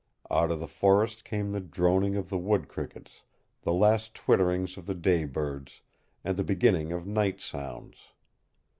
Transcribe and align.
Out 0.31 0.49
of 0.49 0.59
the 0.59 0.67
forest 0.67 1.23
came 1.23 1.51
the 1.51 1.59
droning 1.59 2.15
of 2.15 2.29
the 2.29 2.37
wood 2.39 2.67
crickets, 2.67 3.21
the 3.61 3.71
last 3.71 4.15
twitterings 4.15 4.75
of 4.75 4.87
the 4.87 4.95
day 4.95 5.25
birds, 5.25 5.81
and 6.23 6.37
the 6.37 6.43
beginning 6.43 6.91
of 6.91 7.05
night 7.05 7.39
sounds. 7.39 7.97